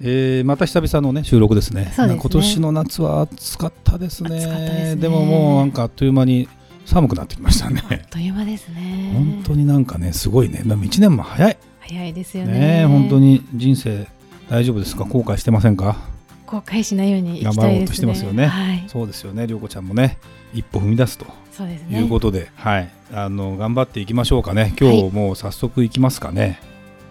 [0.00, 1.90] えー、また久々のね収録ですね。
[1.92, 2.16] すね。
[2.20, 4.36] 今年の夏は暑かったですね。
[4.36, 6.48] 暑かったでももうなんかあっという間に
[6.84, 7.82] 寒くなってきましたね。
[7.90, 9.12] あっという間ですね。
[9.14, 10.62] 本当になんかねすごいね。
[10.64, 11.56] 1年も早い。
[11.80, 12.82] 早いですよね。
[12.82, 14.06] ね本当に人生
[14.50, 15.04] 大丈夫ですか？
[15.04, 15.96] 後悔してませんか？
[16.46, 18.46] 後悔しないように頑張ろうとしてますよね。
[18.46, 18.84] はい。
[18.88, 19.46] そうですよね。
[19.46, 20.18] 涼子ちゃんもね
[20.52, 21.26] 一歩踏み出すと。
[21.90, 22.90] いうことで、はい。
[23.14, 24.74] あの頑張っていきましょうかね。
[24.78, 26.60] 今日もう早速いきますかね、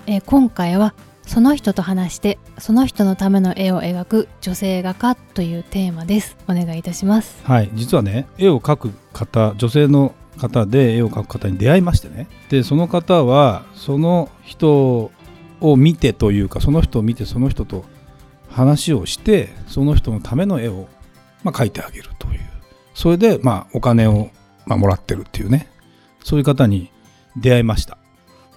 [0.06, 0.94] えー今回は
[1.26, 6.38] その人と話してその人のための絵を描く女性画家というテーマです。
[6.48, 7.44] お願いいたします。
[7.44, 7.70] はい。
[7.74, 12.28] 実はね絵を描く方女性の方で絵を描く方に出会いましてね。
[12.50, 15.12] でその方はその人
[15.62, 17.86] を見てというかその人を見てその人と
[18.50, 20.88] 話をしてその人のための絵を、
[21.44, 22.42] まあ、描いてあげるという。
[22.94, 24.30] それで、まあ、お金を、
[24.66, 25.70] まあ、もらってるっていうね。
[26.24, 26.92] そういう方に
[27.36, 27.98] 出会いました。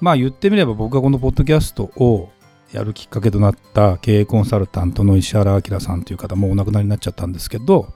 [0.01, 2.31] まあ言ってみれば僕がこのポッドキャストを
[2.73, 7.93] やるきっかけとなった経営コンサルタントの石原明さんという方もお亡くなりになっちゃったんですけど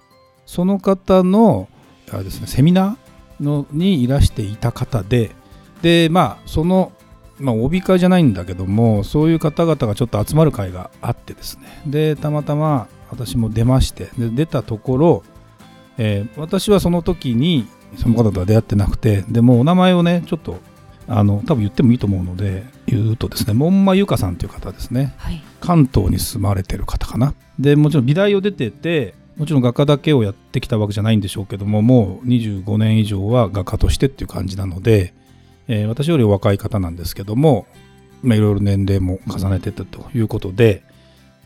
[0.47, 1.69] その方の
[2.11, 5.33] あです、ね、セミナーのにいらしていた方で
[5.83, 6.93] でまあその、
[7.39, 11.83] まあ、帯会じゃないんだけどもそういう方々がちょっと集まる会があってですね。
[11.87, 15.23] でたまたま私も出ましてで出たところ、
[15.99, 17.67] えー私はその時に
[17.99, 20.61] その方とは出会ってなくてでもお名前をねちょっと
[21.09, 22.65] あの多分言ってもいいと思うので
[22.95, 25.15] 言うとですね門馬由香さんという方ですね。
[25.19, 25.43] はい。
[25.61, 27.35] 関東に住まれてる方かな。
[27.59, 35.15] でもちろん美大を出ててもちろん画家だけをやってきたわけじゃないんでしょうけどももう25年以上は画家としてっていう感じなので、
[35.69, 37.67] えー私よりお若い方なんですけども
[38.23, 40.83] まあいろいろ年齢も重ねてたということで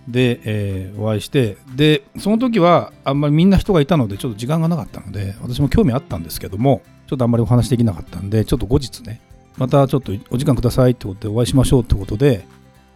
[0.09, 9.21] で、えーお会いしてでその時はあんまりみんな人がいたのでちょっと時間がなかったので私も興味あったんですけどもちょっとあんまりお話できなかったんでちょっと後日ね
[9.57, 12.47] またちょっとお時間くださいってことでお会いしましょうってことで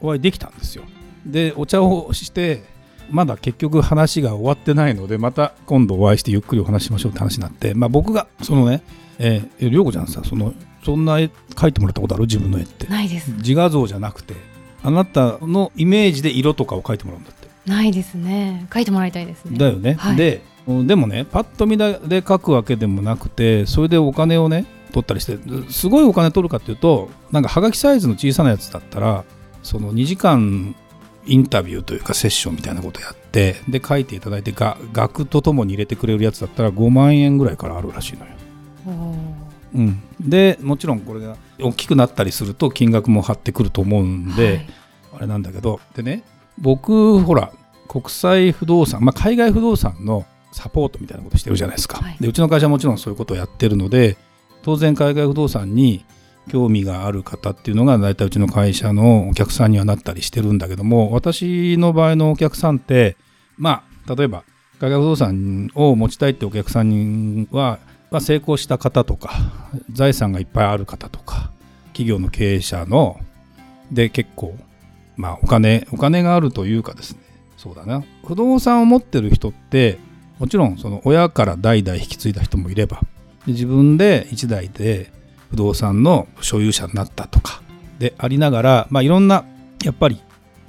[0.01, 0.85] お会いできたんですよ。
[1.27, 2.65] でお茶をして
[3.11, 8.83] まだ結局話が終わってないのでまた今度お会いしてゆっくりお話ししましょうって話になって、まあ、僕がそのね
[9.23, 12.23] えー、涼子ちゃんさそのそんな絵描いてもらったことある？
[12.23, 12.87] 自分の絵って。
[12.87, 13.33] ないです。
[13.33, 14.35] 自画像じゃなくて
[14.83, 17.49] あなたのイメージで色とかを描いてもらうんだって。
[17.67, 18.67] ないですね。
[18.73, 19.59] 書いてもらいたいですね。
[19.59, 20.17] だよね、はい。
[20.17, 25.39] ででもねパッと見で描くわけでもなくてそれでお金をね取ったりして
[25.71, 29.25] すごいお金取るかっていうとなんかはがきサイズの小さなやつだったら
[29.63, 30.75] その2時間
[31.27, 38.33] インタビューというかセッションみたいなことやってで書いていただいてが額とともに入れてくれるやつだったら5万円ぐらいからあるらしいのよ。
[39.73, 44.67] うん、でもちろんこれが大きくなったりすると金額も張ってくると思うんで、はい。
[45.13, 46.25] あれなんだけどでね
[46.59, 47.53] 僕ほら
[47.87, 52.17] 国際不動産、まあ、海外不動産のサポートみたいなことしてるじゃないですか、はい。
[52.21, 54.17] でうちの会社はもちろんそういうことをやってるので
[54.63, 56.05] 当然海外不動産に
[56.49, 63.17] 興味がある方っていうのが大体うちの会社のお客さんにはなったりしてるんだけども私の場合のお客さんって
[63.57, 64.45] まあ例えば
[64.81, 67.79] 海外不動産を持ちたいってお客さんは、
[68.11, 69.31] まあ、成功した方とか
[69.93, 71.51] 財産がいっぱいある方とか
[71.89, 73.21] 企業の経営者の
[73.93, 74.57] で結構
[75.17, 77.21] まあお金お金があるというかですね。
[77.57, 78.03] そうだな。
[78.27, 79.99] 不動産を持ってる人って
[80.39, 83.03] もちろんその親から代々引き継いだ人もいれば
[83.47, 85.11] 自分で一代で
[85.51, 87.63] 不動産の所有者になったとか
[87.99, 89.45] でありながら、まあ、いろんな
[89.85, 90.21] やっぱり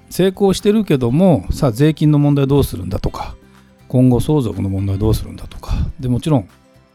[0.09, 3.36] 成功してるけどもさあ税金の問題どうするんだとか
[3.88, 6.50] 今後相続の問題どうするんだとかでもちろん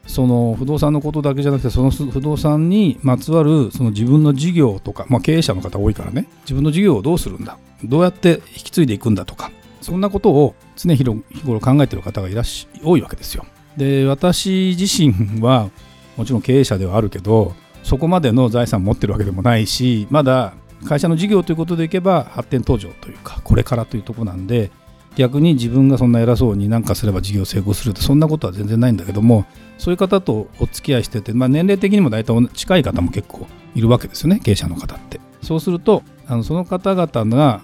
[0.06, 9.50] その不動産のことだけじゃなくてその不動産にまつわるその自分の事業とか、まあ、経営者の方多いからね自分の事業をどうするんだどうやって引き継いでいくんだとか
[9.80, 13.46] そんなことを常日頃考えてる方がいらっしゃ多いわけですよ。
[13.76, 15.70] で私自身は
[16.16, 20.54] もちろん経営者ではあるけどそこまでの財産持ってるわけでもないしまだ
[20.86, 24.70] 会社の事業ということでいけば発展途上というかこれからというところなんで
[25.16, 29.46] 逆に自分がそんな偉そうに何かすれば事業成功するってそんなことは全然ないんだけども
[29.78, 35.20] そういう方とお付き合いしてて、まあ、年齢的にも大体近い方も結構いるわけですよね経営者の方って。
[35.42, 37.62] そうするとあのその方々が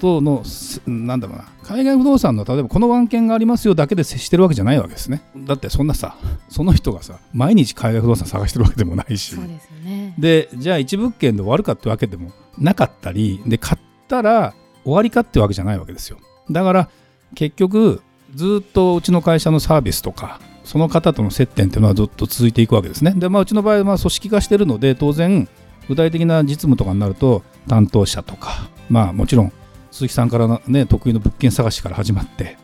[0.00, 1.44] とのすなんだろうな。
[1.62, 5.22] 海外不動産の例えばこの案件がありますよだけで接してるわけじゃないわけですね。
[5.36, 6.16] だってそんなさ
[6.48, 9.34] その人がさ毎日海外不動産探してるわけでもないし。
[9.34, 10.14] そうですよね。
[10.18, 14.54] でじゃあ一物件で終わるかってわけでもなかったりで買ったら
[14.84, 16.18] 終わりかってわけじゃないわけですよ。
[16.50, 16.88] だから
[17.34, 18.02] 結局
[18.34, 23.12] ずっとうちの会社のサービスとかその方との接点っていうのはずっと続いていくわけですね。
[23.16, 25.48] で、まあ、うちの場合はまあ組織化してるので当然
[25.88, 29.52] 具体的な実務とかになると担当者とかまあもちろん
[29.90, 32.56] 鈴木さんからのね得意の物件探しから始まって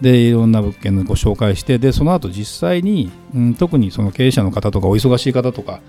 [0.00, 5.80] でいろんな物件をご紹介してでその後実際に、うん、特にその経営者の方とかお忙しい方とか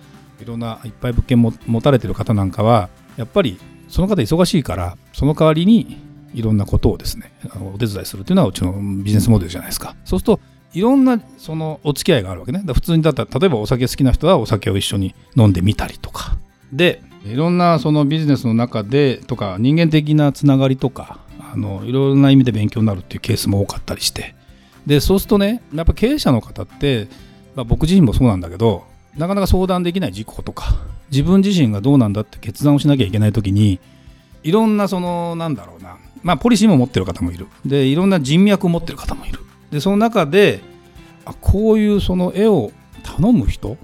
[0.41, 5.97] いろんないっぱい物件も持たれてる方なんかはやっぱりその方忙しいからその代わりに
[6.33, 7.31] いろんなことをですね
[7.73, 9.95] お手伝いするというのはうちのビジネスモデルじゃないですか。
[10.03, 10.39] そうすると
[10.73, 12.61] いろんなそのお付き合いがあるわけね。
[12.73, 16.37] 普通にだったら例えばお酒好きな人はお酒を一緒に飲んでみたりとか。
[16.73, 24.35] でいろんなそのビジネスの中でとか人間的なつながりとかあのいろんな意味で勉強になるっていうケースも多かったりして。
[24.85, 27.07] でそうするとねやっぱ経営者の方って、
[27.55, 28.83] まあ、僕自身もそうなんだけど
[29.17, 30.75] なかなか相談できない事項とか
[31.09, 33.79] 自分自身がどうなんだって決断をしなきゃいけない時に
[34.43, 37.47] いろんなそのなんだろうなまあポリシーも持ってる方もいる。
[37.65, 39.39] でいろんな人脈を持ってる方もいる。
[39.71, 40.61] でその中で
[41.25, 42.71] あこういうその絵を
[43.03, 43.77] 頼む人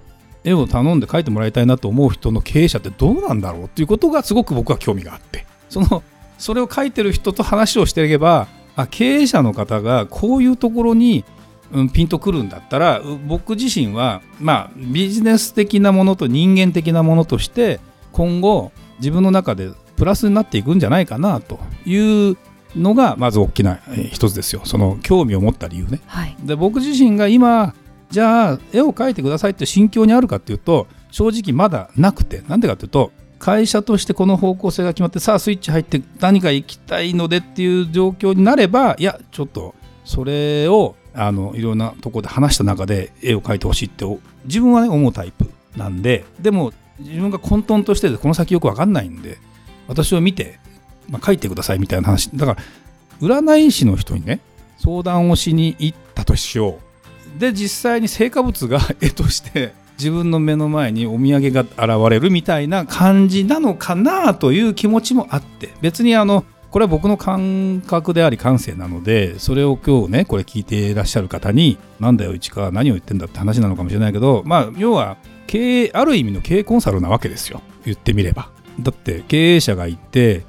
[0.43, 5.45] 絵を頼んで描いてもらいたいなと思う人の経営者ってどうなんだろうっていうことがすごく僕は興味があって。
[5.69, 6.03] その
[6.37, 11.23] それを書いてる人と話をしていけばあ経営者の方がこういうところに、
[11.71, 17.79] うん、ピンとくるんだったら僕自身は、まあ、ビジネス的なものと人間的なものとして
[18.11, 22.37] 今後自分の中でプラスになっていくんじゃないかなという
[22.75, 23.79] のがまず大きな
[24.11, 24.61] 一つですよ。
[24.65, 26.01] その興味を持った理由ね。
[26.07, 27.75] はい、で僕自身が今
[28.11, 32.43] じゃあ絵を描いてくださいって心境にあるかっていうと正直まだなくて。
[32.47, 39.73] なんでかっていうと会社としてこの方向性が決まってさあスイッチ入って何か行きたいのでっていう状況になればいやちょっと
[40.05, 44.05] それをあのいろんなとこで話した中で絵を描いてほしいって
[44.45, 49.39] 自分はね思うタイプなんででも自分が混沌としてこの先よく分かんないんで
[49.87, 50.59] 私を見て、
[51.09, 52.29] まあ、描いてくださいみたいな話。
[52.29, 52.61] だから
[53.19, 54.39] 占い師の人にね
[54.77, 56.90] 相談をしに行ったとしよう。
[57.37, 75.17] で実際に成果物が 絵として自分の目の前にお土産が現れるみたいな感じなのかなという気持ちもあって別にあのこれは僕の感覚であり感性なのでそれを今日ねこれ聞いていらっしゃる方になんだよ市川何を言ってんだって話なのかもしれないけどまあ要は
[75.51, 77.61] 経営ある意味の経営コンサルなわけですよ。
[77.83, 78.49] 言ってみれば。
[78.79, 80.43] だって経営者がいて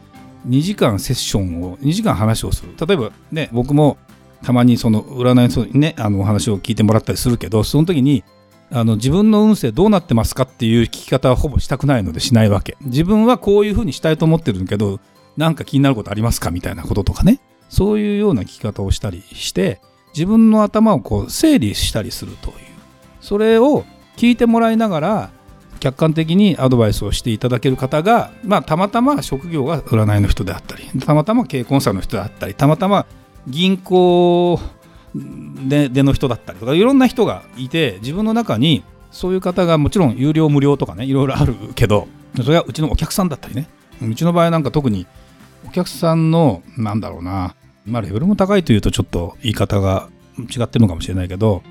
[0.49, 2.73] 2時間セッションを2時間話をする。
[2.87, 3.99] 例えばね僕も
[4.43, 8.25] たまにその占いのねあのお話を聞いてもらったりするけどその時に
[8.71, 12.77] あの自分の運勢どうなってますかっていう聞き方はほぼしたくないのでしないわけ。
[12.81, 14.99] 自分はこういうふうにしたいと思ってるけど
[15.37, 17.41] なんか気になることありますかみたいなこととかね。
[17.69, 19.81] そういうような聞き方をしたりして
[20.15, 22.57] 自分の頭をこう整理したりするという。
[23.21, 23.85] それを
[24.17, 25.31] 聞いてもらいながら
[25.81, 33.05] 客観的にアドバイスをしていただける方が、まあ、たまたま職業が占いの人であったりたまたま経営コンサルの人であったりたまたま
[33.49, 34.59] 銀行
[35.15, 43.69] ででの人だったりとかいろんな人がいて自分の中にそういう方がもちろん有料無料とかねいろいろあるけどそれはうちのお客さんだったりね。
[44.01, 45.07] うちの場合なんか特に
[45.67, 47.55] お客さんのなんだろうな
[47.87, 50.09] まあレベルも高いというとちょっと言い方が
[50.39, 51.63] 違ってるのかもしれないけど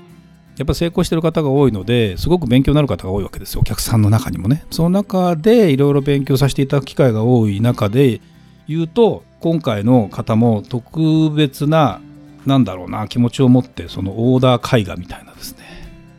[0.56, 4.64] やっぱ成功してる方が多いのですごく勉強になる方が多いわけですよお客さんの中にもね。
[4.70, 8.20] その中でいろいろ勉強させていただく機会が多い中で
[8.68, 12.00] 言うと今回の方も特別な
[12.46, 15.64] なんだろうな気持ちを持ってそのオーダー絵画みたいなですね。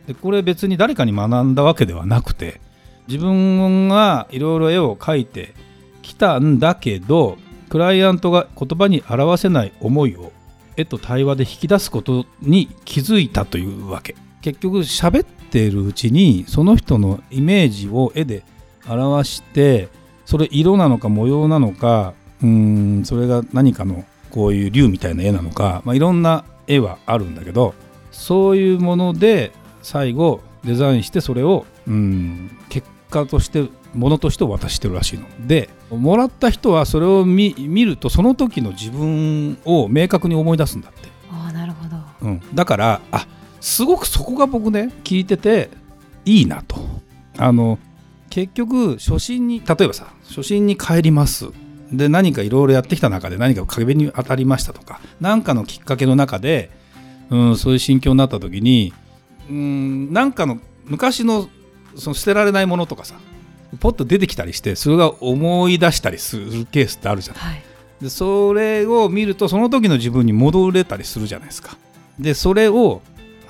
[0.06, 2.60] でこれ別に誰かに学んだわけではなくて
[3.08, 5.54] 自分がいろいろ絵を描いて
[6.02, 10.32] きたんだけどクライアントが言葉に表せない思いを
[10.76, 14.16] 絵と対話で引き出すことに気づいたというわけ。
[14.42, 18.44] 結局喋っているうちにその人のイメージを絵で
[18.86, 19.88] 表して
[20.26, 22.12] それ色なのか模様なのか
[22.44, 27.74] うんそれが何かのこういう竜みたいな絵なのか、まあ、いろんな絵はあるんだけど
[28.10, 35.26] そういうもので最後デザインしてそれをうん結果としてものとして渡してるらしいの。
[35.46, 41.08] でもらった人はそれを見るとその時の自分を明確に思い出すんだって。
[41.30, 43.26] あなるほど、うん、だからあ
[43.60, 45.70] すごくそこが僕ね聞いてて
[46.24, 46.76] いいなと。
[47.38, 47.78] あの
[48.30, 51.48] 結局初心に例えばさ初心に帰ります
[51.96, 56.70] で何かいろいろやってきた中で何か壁に当たりましたとか何かのきっかけの中で、
[57.30, 58.92] うん、そういう心境になった時に
[59.48, 61.48] うんなんかの昔の
[61.96, 63.14] その捨てられないものとかさ
[63.80, 67.62] ポッと出てきたりしてそれが思い出したりするケースってあるじゃない、はい、
[68.00, 71.76] でそれを見るとその時の自分に戻れたりするじゃないですか。
[72.18, 73.02] でそれを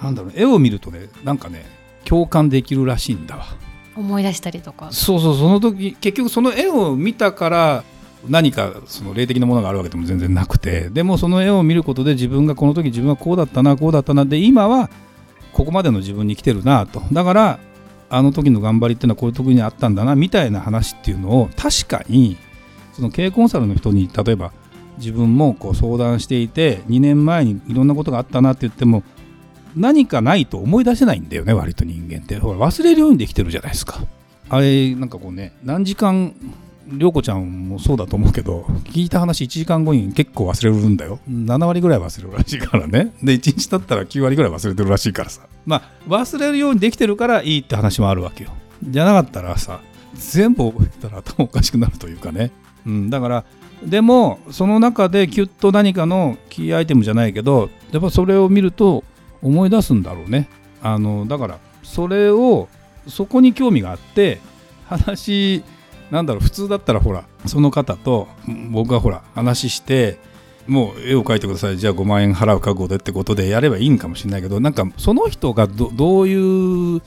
[0.02, 1.66] なんだろう絵を見るとねなんかね
[2.04, 3.44] 共感できるらしいんだわ。
[3.96, 4.90] 思い出したりとか。
[4.90, 7.84] そうそうその時結局その絵を見たから
[8.28, 14.90] 何かその霊的なものがあるわけでも全然なくてでもその絵を見ることで自分がこの時自分はこうだったなこうだったなで今は
[15.52, 17.02] ここまでの自分に来てるなと。
[17.12, 17.58] だから
[18.10, 22.36] あの時の頑張りっていうのはこういう時にあったんだなみたいな話っていうのを確かに
[22.92, 24.52] その経営コンサルの人に例えば
[24.98, 29.02] 自分もこう相談していて2年前にいろんなことがあったなって言っても
[29.74, 32.38] 何かないと思い出せないんだよね割と人間って。
[32.38, 34.00] ほら忘れるようにできてるじゃないですか。
[34.48, 36.34] あれなんかこうね何時間
[36.88, 41.18] 涼子ちゃんもそうだと思うけど聞いた話1時間後に結構忘れるんだよ。
[41.28, 43.14] 7割ぐらい忘れるらしいからね。
[43.22, 45.42] で1日経ったら9割ぐらい忘れてるらしいからさ。
[45.66, 48.50] まあ忘れるようにできてるからいいって話もあるわけよ。
[48.82, 49.80] じゃなかったらさ
[50.14, 52.50] 全部覚えてたら頭おかしくなるというかね、
[52.86, 53.44] うん、だから
[53.82, 59.04] でもその中でキュッと何かのキーアイテムじゃないけどやっぱそれを見ると
[59.42, 60.48] 思い出すんだろうね。
[60.82, 62.68] あのだからそれを
[63.06, 64.40] そこに興味があって
[64.86, 65.62] 話
[66.10, 68.28] なんだろう普通だったらほらその方と
[68.70, 70.18] 僕がほら話して
[70.66, 77.02] もう絵を描いてくださいじゃあ5万円払う覚悟でってことでやればいいんかもしれないけどなんかその人がどういう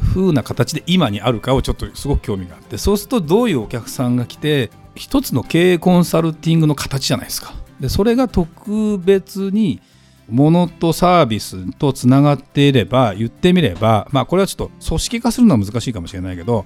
[0.00, 7.52] 風な形で今にあるかをちょっとすごく興味があってそうするとどういうお客さんが来て一つの経営コンサルティングの形じゃないですか。
[7.80, 9.80] でそれが特別に
[10.28, 16.64] 物とサービスとつながっていれば言ってみればまあこれはちょっと組織化するのは難しいかもしれないけど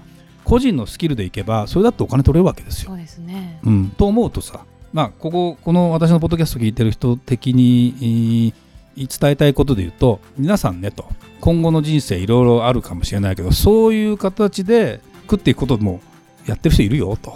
[0.50, 2.88] 個人のスキルでいけばそれだってお金取れるわけですよ。
[2.88, 8.52] そうですね、うん、と思うとさまあこここの私のポッドキャスト聞いてる人的に
[8.97, 11.09] 伝えたいことで言うと皆さんねと
[11.40, 16.00] 今後の人生いろいろあるかもしれないけどそういう形で食っていくことも
[16.47, 17.33] やってる人いるよと。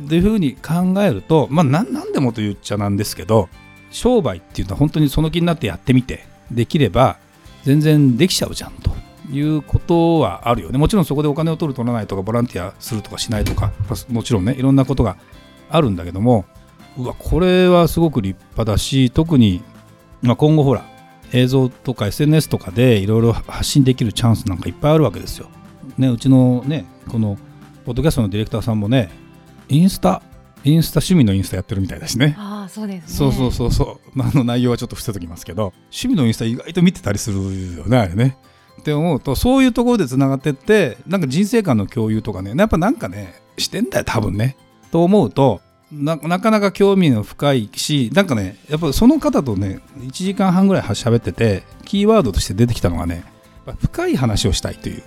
[0.00, 3.50] っていうふうに考えるとまあ何でもと言っちゃなんですけど
[3.90, 7.18] 商売っていうのは本当にその気になってやってみてできれば
[7.64, 8.87] 全然できちゃうじゃんと
[9.30, 13.72] いうことはあるよねもちろんそこでお金を取る取らないとかボランティアするとかしないとか
[14.08, 15.16] もちろんねいろんなことが
[15.68, 16.46] あるんだけども
[16.96, 19.62] うわこれはすごく立派だし特に、
[20.22, 20.84] まあ、今後ほら
[21.32, 25.48] 映像とか SNS とかでいろいろ発信できるチャンスなんかいっぱいあるわけですよ。
[25.98, 27.36] ね、うちのねこの
[27.84, 29.10] ポッドキャストのディレクターさんもね
[29.68, 30.22] インスタ
[30.64, 32.34] インスタ趣味のインスタやってるみたいだしね。
[32.38, 34.10] ああ、そうです、ね、そうそうそうそう。
[34.12, 38.36] まあ、あの内容はちょっと伏せときますけど、趣味のインスタ意外と見てたりするよね、あれね。
[38.78, 44.56] って思うと、そういうところでつながってって、なんか人生観の共有とかね、やっぱなんかね、してんだよ、多分ね。
[44.90, 45.60] と思うと
[45.92, 53.24] な、なかなか興味の深いし、なんかね、やっぱその方とね、1時間半ぐらい喋ってて、キーワードとして出てきたのがね、
[53.80, 55.02] 深い話をしたいという。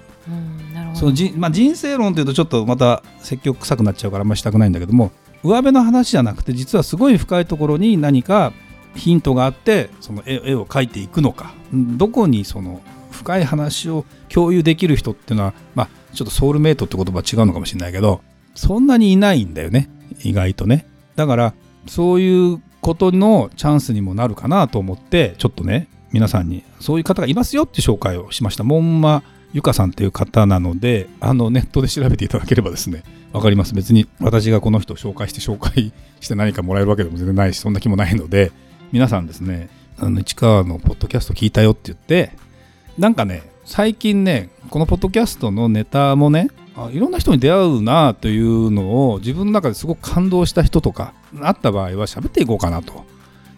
[0.93, 5.11] そのじまあ、人生論というとちょっとまた積極臭くなっちゃうからあんまりしたくないんだけども
[5.43, 8.53] 上辺の話じゃなくて実はすごい深いところに何か
[8.93, 12.81] ヒントがあってその絵を描いていくのかどこにその
[13.21, 18.21] 深い話を共有できる人っていうのは、まあ、ちょっとソウルメイトって言葉違うのかもしれないけど
[18.55, 19.89] そんなにいないんだよね。
[20.23, 20.85] 意外とね。
[21.15, 21.53] だから
[21.87, 28.63] そういうことのチャンスにもなるかなと思ってちょっとね皆さんにそういう方がいますよって紹介をしました。
[28.63, 29.23] モンマ
[29.53, 33.73] ゆかさんっていう方なのであのネットで調べていただければですね分かります。
[33.73, 38.51] 別に私がこの人を紹介して紹介して何かもらえるわけでも全然ないしそんな気もないので
[38.91, 42.31] 皆さんですねあの市川のポッドキャスト聞いたよって言って
[42.97, 53.05] なんかね最近ねこのポッドキャストのネタもねあいろんな人に出会うなというのを自分の中ですごく感動した人とかあった場合は喋っていこうかなと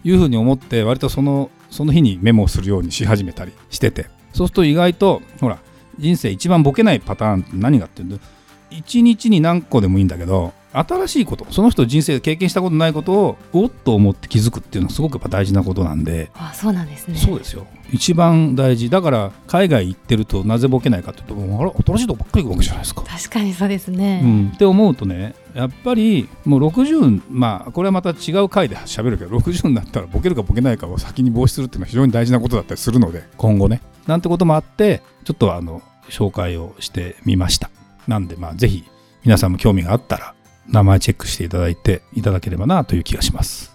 [0.04, 4.14] いうふうに思って割とそのその日にメモをするようにし始めたりしてて。
[4.34, 5.58] そうすると意外とほら
[5.98, 8.26] 人生一番ボケないパターンって何がっていうと
[8.70, 16.30] 1日に何個でもいいんだけど新しいことその人人生で経験したことないことをおっと思って気づくっていうのはすごくやっぱ大事なことなんで。
[16.34, 17.16] あそうなんですね。
[17.16, 17.66] そうですよ。
[17.92, 18.90] 一番大事。
[18.90, 23.02] だから海外行ってるとなぜボケないかっていうとあれ新しいとこばっかり行くわけじゃないですか。
[23.02, 33.80] 確かにそうですね、うん、って思うとねやっぱりもう60まあこれはまた違う回で喋るけど60になったらボケるかボケないかを先に防止するっていうのは非常に大事なことだったりするので今後ね。
[34.06, 37.70] なんてこともあってちょっとあの紹介をしてみました。
[38.06, 38.84] なんで、まあ、ぜひ
[39.24, 40.34] 皆さんも興味があったら、
[40.68, 43.74] 名前チェックしていただいていただければなという気がします。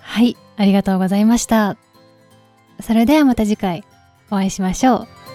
[0.00, 1.76] はい、ありがとうございました。
[2.80, 3.84] それではまた次回
[4.30, 5.25] お会いしましょう。